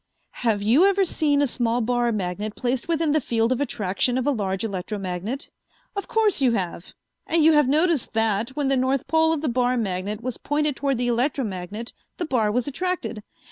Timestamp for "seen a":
1.05-1.45